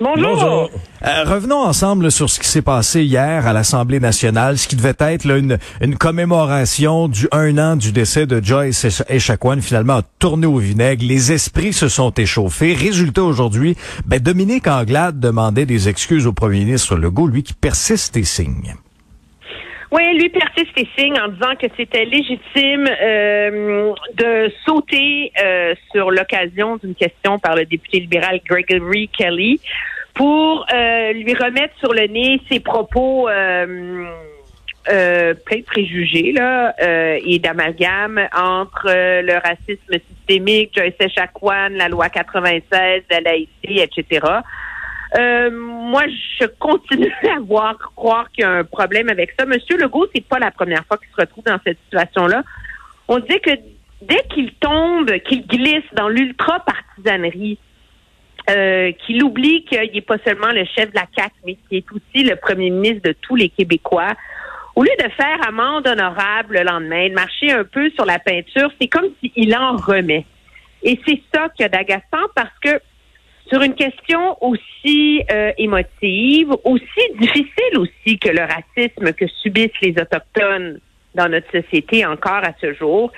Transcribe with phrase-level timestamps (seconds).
[0.00, 0.34] Bonjour.
[0.34, 0.70] Bonjour.
[1.06, 4.96] Euh, revenons ensemble sur ce qui s'est passé hier à l'Assemblée nationale, ce qui devait
[4.98, 10.02] être là, une, une commémoration du un an du décès de Joyce Echaquan, finalement a
[10.18, 11.04] tourné au vinaigre.
[11.06, 12.74] Les esprits se sont échauffés.
[12.74, 18.16] Résultat aujourd'hui, ben, Dominique Anglade demandait des excuses au premier ministre Legault, lui qui persiste
[18.16, 18.74] et signe.
[19.92, 26.10] Oui, lui persiste et signe en disant que c'était légitime euh, de sauter euh, sur
[26.10, 29.60] l'occasion d'une question par le député libéral Gregory Kelly
[30.14, 34.06] pour euh, lui remettre sur le nez ses propos euh,
[34.90, 35.34] euh,
[35.66, 43.02] préjugés là, euh, et d'amalgame entre euh, le racisme systémique, Joyce Echaquan, la loi 96,
[43.10, 44.26] la laïcité, etc.
[45.16, 46.02] Euh, moi,
[46.38, 49.46] je continue à voir, croire qu'il y a un problème avec ça.
[49.46, 52.42] Monsieur Legault, c'est pas la première fois qu'il se retrouve dans cette situation-là.
[53.08, 53.50] On dit que
[54.02, 57.58] dès qu'il tombe, qu'il glisse dans l'ultra-partisanerie,
[58.50, 61.92] euh, qu'il oublie qu'il n'est pas seulement le chef de la CAC, mais qu'il est
[61.92, 64.12] aussi le premier ministre de tous les Québécois.
[64.76, 68.70] Au lieu de faire amende honorable le lendemain, de marcher un peu sur la peinture,
[68.80, 70.26] c'est comme s'il en remet.
[70.82, 72.80] Et c'est ça qu'il y a d'agaçant parce que
[73.50, 79.94] sur une question aussi euh, émotive, aussi difficile aussi que le racisme que subissent les
[80.00, 80.80] Autochtones
[81.14, 83.12] dans notre société encore à ce jour,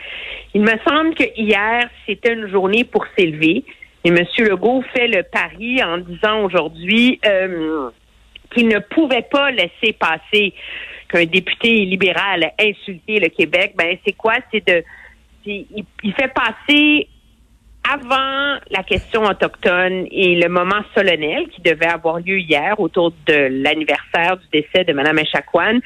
[0.54, 3.64] il me semble que hier, c'était une journée pour s'élever.
[4.06, 4.24] Et M.
[4.38, 7.90] Legault fait le pari en disant aujourd'hui euh,
[8.54, 10.54] qu'il ne pouvait pas laisser passer
[11.08, 13.74] qu'un député libéral a insulté le Québec.
[13.76, 14.34] Ben c'est quoi?
[14.52, 14.84] C'est de
[15.44, 17.08] il fait passer
[17.92, 23.48] avant la question autochtone et le moment solennel qui devait avoir lieu hier autour de
[23.62, 25.78] l'anniversaire du décès de Mme Echaquan,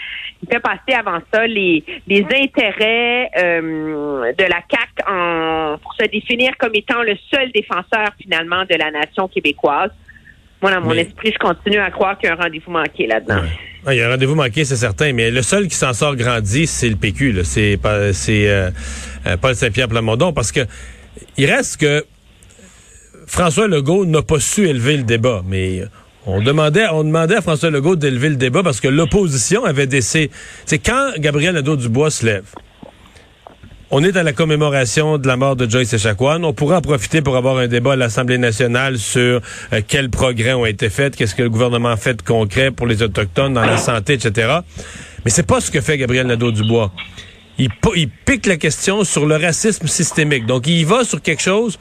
[0.42, 6.06] il fait passer avant ça les, les intérêts euh, de la CAC en, pour se
[6.06, 9.90] définir comme étant le seul défenseur finalement de la nation québécoise.
[10.62, 13.06] Moi, dans mon Mais- esprit, je continue à croire qu'il y a un rendez-vous manqué
[13.06, 13.40] là-dedans.
[13.86, 16.14] Ah, il y a un rendez-vous manqué, c'est certain, mais le seul qui s'en sort
[16.16, 17.32] grandi, c'est le PQ.
[17.32, 17.44] là.
[17.44, 18.70] C'est pas- c'est euh,
[19.26, 20.60] euh, Paul Saint-Pierre Plamondon, parce que
[21.36, 22.04] il reste que
[23.26, 25.82] François Legault n'a pas su élever le débat, mais
[26.26, 30.30] on demandait, à François Legault d'élever le débat parce que l'opposition avait décidé.
[30.66, 32.44] C'est quand Gabriel Nadeau-Dubois se lève?
[33.92, 36.44] On est à la commémoration de la mort de Joyce Echaquan.
[36.44, 39.40] On pourra en profiter pour avoir un débat à l'Assemblée nationale sur
[39.72, 42.86] euh, quels progrès ont été faits, qu'est-ce que le gouvernement a fait de concret pour
[42.86, 44.58] les Autochtones dans la santé, etc.
[45.24, 46.92] Mais c'est pas ce que fait Gabriel Nadeau-Dubois.
[47.60, 50.46] Il, pi- il pique la question sur le racisme systémique.
[50.46, 51.78] Donc, il va sur quelque chose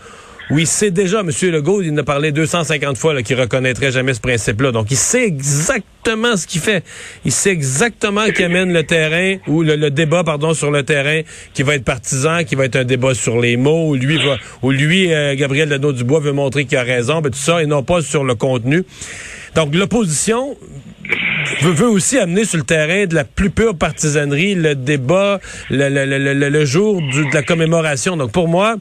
[0.49, 1.29] où il sait déjà, M.
[1.51, 4.71] Legault, il en a parlé 250 fois qu'il reconnaîtrait jamais ce principe-là.
[4.73, 6.83] Donc, il sait exactement ce qu'il fait.
[7.23, 11.21] Il sait exactement qu'il amène le terrain, ou le, débat, pardon, sur le terrain,
[11.53, 14.37] qui va être partisan, qui va être un débat sur les mots, où lui, va,
[14.61, 17.83] où lui euh, Gabriel Nadeau-Dubois veut montrer qu'il a raison, ben, tout ça, et non
[17.83, 18.83] pas sur le contenu.
[19.55, 20.57] Donc, l'opposition
[21.61, 25.39] veut, veut aussi amener sur le terrain de la plus pure partisanerie le débat,
[25.69, 28.17] le, le- le- le- le jour du- de la commémoration.
[28.17, 28.75] Donc, pour moi,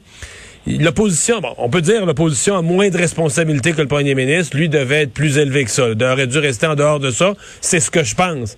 [0.67, 4.55] L'opposition, bon, on peut dire l'opposition a moins de responsabilité que le premier ministre.
[4.55, 5.87] Lui devait être plus élevé que ça.
[5.97, 7.33] Il aurait dû rester en dehors de ça.
[7.61, 8.55] C'est ce que je pense.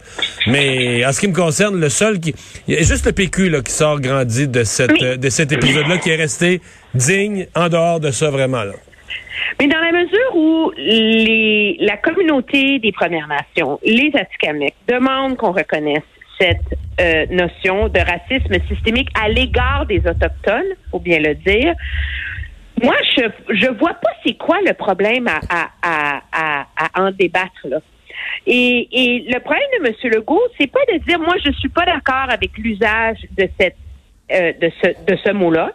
[0.47, 2.33] Mais en ce qui me concerne, le seul qui...
[2.67, 5.51] Il y a juste le PQ là, qui sort grandi de, cette, euh, de cet
[5.53, 6.59] épisode-là, qui est resté
[6.95, 8.63] digne en dehors de ça, vraiment.
[8.63, 8.73] Là.
[9.59, 15.51] Mais dans la mesure où les, la communauté des Premières Nations, les Atikamekw, demandent qu'on
[15.51, 16.03] reconnaisse
[16.39, 21.75] cette euh, notion de racisme systémique à l'égard des Autochtones, faut bien le dire,
[22.81, 23.23] moi, je
[23.53, 27.79] je vois pas c'est quoi le problème à, à, à, à, à en débattre là.
[28.47, 29.93] Et, et le problème de M.
[30.15, 33.77] Legault, c'est pas de dire moi je suis pas d'accord avec l'usage de cette
[34.31, 35.71] euh, de ce de ce mot-là.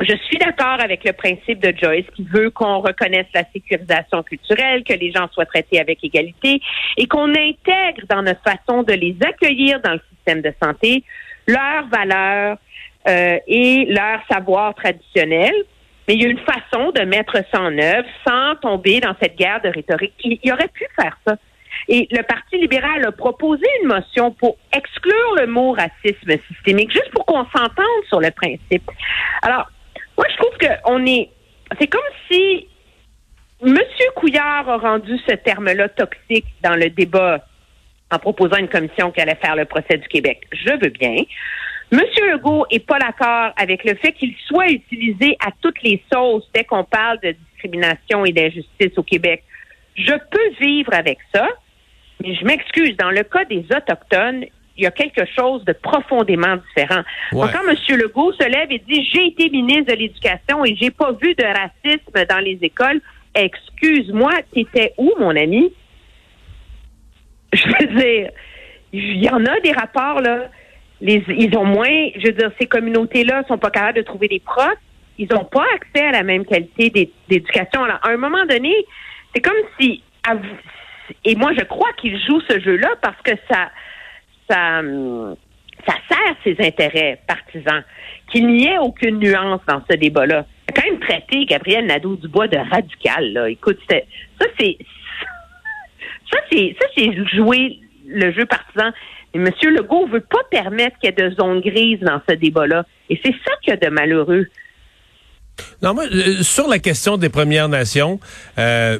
[0.00, 4.84] Je suis d'accord avec le principe de Joyce qui veut qu'on reconnaisse la sécurisation culturelle,
[4.84, 6.60] que les gens soient traités avec égalité
[6.96, 11.04] et qu'on intègre dans notre façon de les accueillir dans le système de santé
[11.46, 12.56] leurs valeurs
[13.08, 15.52] euh, et leur savoir traditionnel.
[16.08, 19.36] Mais il y a une façon de mettre ça en œuvre sans tomber dans cette
[19.36, 20.14] guerre de rhétorique.
[20.24, 21.36] Il, il aurait pu faire ça.
[21.88, 27.10] Et le Parti libéral a proposé une motion pour exclure le mot racisme systémique, juste
[27.12, 28.88] pour qu'on s'entende sur le principe.
[29.42, 29.70] Alors,
[30.22, 31.30] moi, je trouve qu'on est.
[31.80, 32.68] C'est comme si
[33.64, 33.76] M.
[34.14, 37.44] Couillard a rendu ce terme-là toxique dans le débat
[38.10, 40.46] en proposant une commission qui allait faire le procès du Québec.
[40.52, 41.16] Je veux bien.
[41.90, 42.00] M.
[42.30, 46.64] Legault est pas d'accord avec le fait qu'il soit utilisé à toutes les sauces dès
[46.64, 49.42] qu'on parle de discrimination et d'injustice au Québec.
[49.96, 51.48] Je peux vivre avec ça,
[52.20, 54.44] mais je m'excuse, dans le cas des Autochtones,
[54.76, 57.02] il y a quelque chose de profondément différent.
[57.32, 57.42] Ouais.
[57.42, 57.98] Donc, quand M.
[57.98, 61.44] Legault se lève et dit J'ai été ministre de l'Éducation et j'ai pas vu de
[61.44, 63.00] racisme dans les écoles,
[63.34, 65.72] excuse-moi, t'étais où, mon ami?
[67.52, 68.30] Je veux dire,
[68.92, 70.48] il y en a des rapports, là.
[71.00, 74.38] Les, ils ont moins, je veux dire, ces communautés-là sont pas capables de trouver des
[74.40, 74.78] profs.
[75.18, 77.82] Ils n'ont pas accès à la même qualité d'é- d'éducation.
[77.84, 78.72] Alors, à un moment donné,
[79.34, 80.02] c'est comme si,
[81.24, 83.70] et moi, je crois qu'ils jouent ce jeu-là parce que ça,
[84.52, 85.36] ça, hum,
[85.86, 87.82] ça sert ses intérêts partisans.
[88.30, 90.46] Qu'il n'y ait aucune nuance dans ce débat-là.
[90.68, 93.50] Il a quand même traité Gabriel Nadeau-Dubois de radical, là.
[93.50, 93.96] Écoute, ça,
[94.58, 94.78] c'est,
[96.30, 98.90] ça, c'est, ça, c'est jouer le jeu partisan.
[99.34, 99.48] Et M.
[99.62, 102.84] Legault veut pas permettre qu'il y ait de zones grises dans ce débat-là.
[103.10, 104.46] Et c'est ça qu'il y a de malheureux.
[105.82, 108.20] Non, moi, euh, sur la question des Premières Nations,
[108.58, 108.98] euh,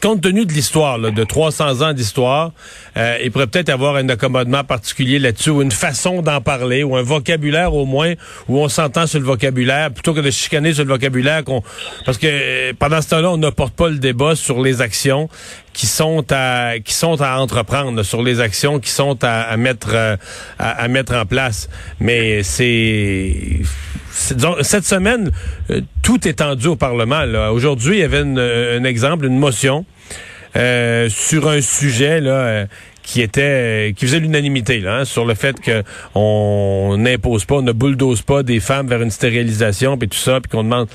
[0.00, 2.52] compte tenu de l'histoire, de 300 ans d'histoire,
[2.96, 6.96] euh, il pourrait peut-être avoir un accommodement particulier là-dessus, ou une façon d'en parler, ou
[6.96, 8.14] un vocabulaire au moins,
[8.48, 11.62] où on s'entend sur le vocabulaire, plutôt que de chicaner sur le vocabulaire, qu'on,
[12.04, 15.28] parce que euh, pendant ce temps-là, on n'apporte pas le débat sur les actions
[15.72, 19.90] qui sont à qui sont à entreprendre, sur les actions qui sont à, à mettre
[19.92, 20.16] euh,
[20.58, 21.68] à, mettre en place.
[22.00, 23.60] Mais c'est-
[24.62, 25.30] cette semaine,
[25.70, 27.22] euh, tout est tendu au Parlement.
[27.52, 29.84] Aujourd'hui, il y avait une- un exemple, une motion
[30.56, 32.30] euh, sur un sujet là.
[32.32, 32.66] euh,
[33.02, 35.82] qui était qui faisait l'unanimité hein, sur le fait que
[36.14, 40.40] on n'impose pas, on ne bulldoze pas des femmes vers une stérilisation puis tout ça,
[40.42, 40.88] puis qu'on demande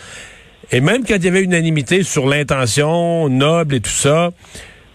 [0.72, 4.30] et même quand il y avait unanimité sur l'intention noble et tout ça,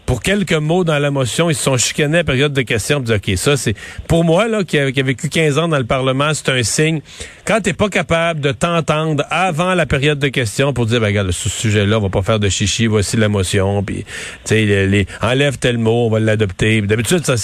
[0.09, 3.03] pour quelques mots dans la motion, ils se sont chicanés à la période de questions.
[3.03, 3.75] Puis, ça, c'est...
[4.07, 7.03] Pour moi, là, qui a, vécu 15 ans dans le Parlement, c'est un signe.
[7.45, 11.31] Quand t'es pas capable de t'entendre avant la période de questions pour dire, ben, regarde,
[11.31, 14.07] ce sujet-là, on va pas faire de chichi, voici la motion, puis, tu
[14.47, 16.81] sais, les, les- enlève tel mot, on va l'adopter.
[16.81, 17.35] D'habitude, ça,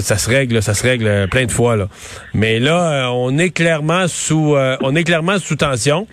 [0.00, 1.76] ça se règle, ça se règle euh, plein de fois.
[2.32, 6.06] Mais là, euh, on est clairement sous, euh, on est clairement sous tension.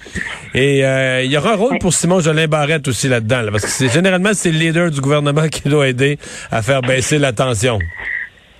[0.53, 3.89] Et il y aura un rôle pour Simon Jolin Barrette aussi là-dedans, là, parce que
[3.89, 6.17] généralement c'est le leader du gouvernement qui doit aider
[6.51, 7.79] à faire baisser la tension.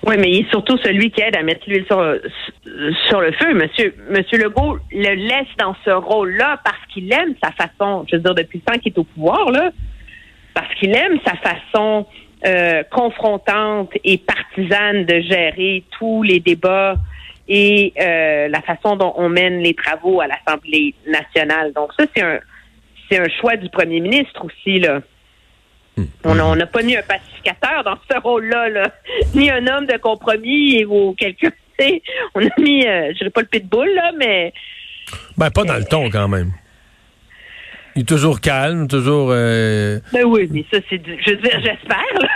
[0.06, 1.98] Oui, mais il est surtout celui qui aide à mettre l'huile sur,
[3.08, 3.54] sur le feu.
[3.54, 8.22] Monsieur, Monsieur Legault le laisse dans ce rôle-là parce qu'il aime sa façon, je veux
[8.22, 9.70] dire, depuis le temps qu'il est au pouvoir, là,
[10.54, 12.06] parce qu'il aime sa façon
[12.44, 16.96] euh, confrontante et partisane de gérer tous les débats
[17.48, 21.72] et euh, la façon dont on mène les travaux à l'Assemblée nationale.
[21.72, 22.38] Donc ça, c'est un
[23.10, 25.00] c'est un choix du premier ministre aussi, là.
[26.24, 28.92] On n'a on n'a pas mis un pacificateur dans ce rôle-là, là.
[29.34, 31.50] ni un homme de compromis ou quelqu'un.
[32.34, 34.52] On a mis, euh, je dirais pas le pitbull, là, mais
[35.36, 36.52] Ben, pas dans le ton quand même.
[37.96, 39.28] Il est toujours calme, toujours...
[39.32, 41.16] euh, ben oui, mais ça, c'est du.
[41.24, 42.28] Je veux dire, j'espère.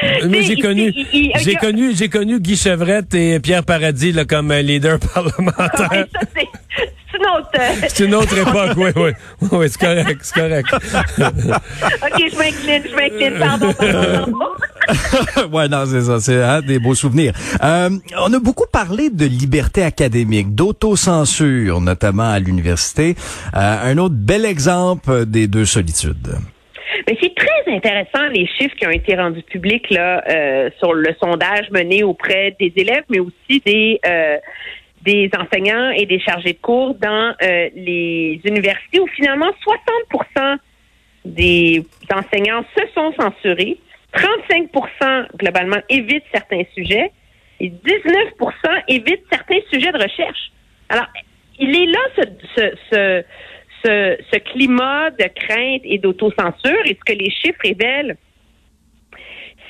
[0.00, 0.92] Tu sais, j'ai connu,
[1.36, 5.88] j'ai connu, j'ai connu Guy Chevrette et Pierre Paradis là, comme euh, leader parlementaire.
[5.90, 7.48] Ouais, ça, c'est c'est une autre.
[7.58, 9.48] euh, C'est une autre époque, oui, oui.
[9.52, 10.68] Oui, c'est correct, c'est correct.
[10.74, 13.38] OK, je m'incline, je m'incline.
[13.38, 14.32] Pardon, pardon, pardon.
[15.52, 17.32] ouais, non, c'est ça, c'est hein, des beaux souvenirs.
[17.62, 23.14] Euh, on a beaucoup parlé de liberté académique, d'autocensure, notamment à l'université.
[23.54, 26.36] Euh, un autre bel exemple des deux solitudes.
[27.06, 31.14] Mais c'est très intéressant les chiffres qui ont été rendus publics là euh, sur le
[31.20, 37.34] sondage mené auprès des élèves, mais aussi des enseignants et des chargés de cours dans
[37.40, 39.50] les universités où finalement
[40.08, 40.58] 60%
[41.24, 43.78] des enseignants se sont censurés,
[44.14, 44.70] 35
[45.36, 47.10] globalement évitent certains sujets
[47.60, 48.34] et 19
[48.88, 50.52] évitent certains sujets de recherche.
[50.88, 51.06] Alors,
[51.58, 52.22] il est là ce,
[52.56, 53.24] ce,
[53.84, 58.16] ce, ce, climat de crainte et d'autocensure et ce que les chiffres révèlent,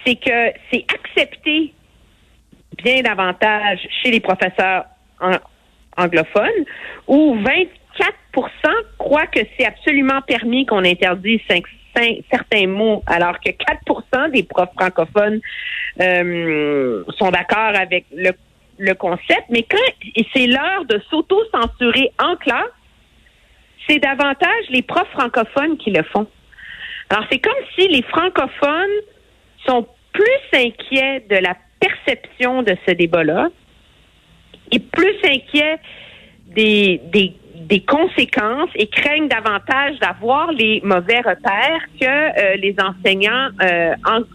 [0.05, 1.73] c'est que c'est accepté
[2.83, 4.85] bien davantage chez les professeurs
[5.97, 6.65] anglophones
[7.07, 7.75] où 24
[8.99, 11.63] croient que c'est absolument permis qu'on interdise 5,
[12.31, 15.41] certains, mots, alors que 4 des profs francophones
[16.01, 18.33] euh, sont d'accord avec le,
[18.95, 19.79] concept, mais quand
[20.35, 22.73] c'est l'heure de s'auto-censurer en classe,
[23.89, 26.27] c'est davantage les profs francophones qui le font.
[27.11, 28.97] Alors c'est comme si les francophones
[29.67, 33.49] sont plus inquiets de la perception de ce débat-là
[34.73, 35.79] et plus inquiets
[36.47, 43.49] des, des des conséquences et craignent davantage d'avoir les mauvais repères que euh, les enseignants
[43.63, 44.27] euh, ang-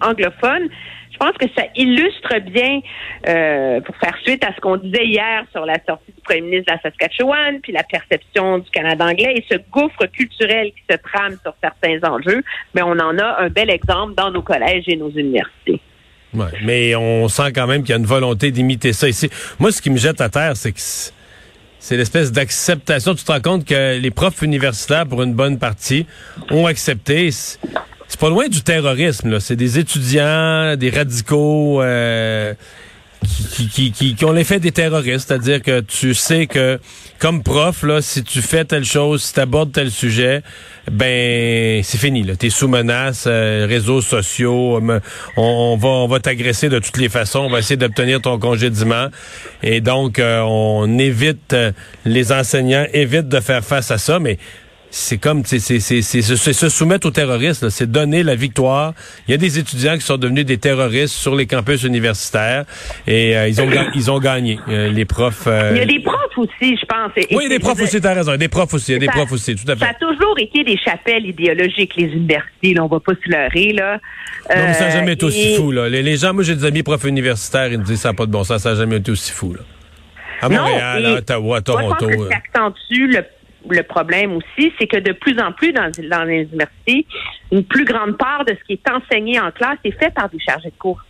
[0.00, 0.68] anglophones.
[1.12, 2.80] Je pense que ça illustre bien,
[3.28, 6.72] euh, pour faire suite à ce qu'on disait hier sur la sortie du premier ministre
[6.72, 10.96] de la Saskatchewan, puis la perception du Canada anglais et ce gouffre culturel qui se
[10.96, 12.42] trame sur certains enjeux,
[12.74, 15.80] mais on en a un bel exemple dans nos collèges et nos universités.
[16.64, 19.28] Mais on sent quand même qu'il y a une volonté d'imiter ça ici.
[19.58, 20.78] Moi, ce qui me jette à terre, c'est que
[21.80, 23.14] c'est l'espèce d'acceptation.
[23.14, 26.06] Tu te rends compte que les profs universitaires, pour une bonne partie,
[26.50, 27.30] ont accepté.
[27.32, 29.40] C'est pas loin du terrorisme.
[29.40, 31.82] C'est des étudiants, des radicaux.
[31.82, 32.54] Euh,
[33.26, 36.78] qui, qui, qui, qui ont l'effet des terroristes, c'est-à-dire que tu sais que
[37.18, 40.42] comme prof, là, si tu fais telle chose, si tu abordes tel sujet,
[40.90, 42.24] ben c'est fini.
[42.38, 45.00] Tu es sous menace, euh, réseaux sociaux, on,
[45.36, 49.08] on va on va t'agresser de toutes les façons, on va essayer d'obtenir ton congédiement.
[49.62, 51.72] Et donc, euh, on évite, euh,
[52.06, 54.38] les enseignants évitent de faire face à ça, mais
[54.90, 58.92] c'est comme c'est se soumettre aux terroristes, c'est donner la victoire.
[59.28, 62.64] Il y a des étudiants qui sont devenus des terroristes sur les campus universitaires
[63.06, 65.46] et euh, ils ont ils ont gagné euh, les profs.
[65.46, 67.12] Euh, il y a des profs aussi, je pense.
[67.16, 69.32] Et, oui, des profs aussi, t'as raison, des profs aussi, il y a des profs
[69.32, 69.84] aussi, tout à fait.
[69.84, 73.72] Ça a toujours été des chapelles idéologiques les universités, là, on va pas se leurrer
[73.72, 73.98] là.
[74.48, 75.88] Non, mais ça n'a jamais été aussi fou là.
[75.88, 78.32] Les, gens, moi j'ai des amis profs universitaires, ils me disent ça n'a pas de
[78.32, 79.60] bon sens, ça n'a jamais été aussi fou là.
[80.42, 82.08] À Montréal, à Ottawa, à Toronto.
[82.08, 82.28] Moi,
[82.90, 83.24] je le
[83.68, 85.90] le problème aussi, c'est que de plus en plus dans,
[86.24, 87.06] les universités,
[87.52, 90.40] une plus grande part de ce qui est enseigné en classe est fait par des
[90.40, 91.00] chargés de cours.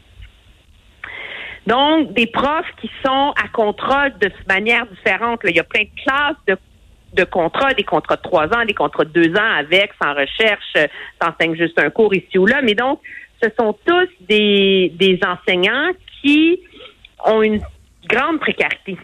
[1.66, 5.40] Donc, des profs qui sont à contrat de manière différente.
[5.44, 6.58] il y a plein de classes
[7.12, 10.72] de, contrats, des contrats de trois ans, des contrats de deux ans avec, sans recherche,
[11.18, 12.60] t'enseignes juste un cours ici ou là.
[12.62, 13.00] Mais donc,
[13.42, 15.90] ce sont tous des, des enseignants
[16.22, 16.60] qui
[17.24, 17.60] ont une
[18.08, 18.96] grande précarité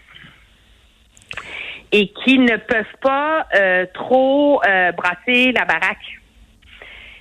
[1.92, 5.98] et qui ne peuvent pas euh, trop euh, brasser la baraque.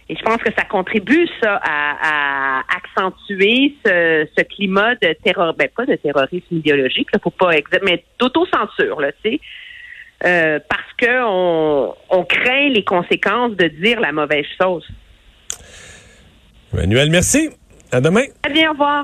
[0.08, 5.86] Et je pense que ça contribue, ça, à, accentuer ce, climat de terror, ben pas
[5.86, 7.52] de terrorisme idéologique, là, faut pas
[7.84, 9.40] mais d'autocensure, là, tu sais,
[10.26, 14.88] euh, parce que on, on craint les conséquences de dire la mauvaise chose.
[16.74, 17.50] Emmanuel, merci.
[17.92, 18.26] À demain.
[18.44, 19.04] Très bien, au revoir.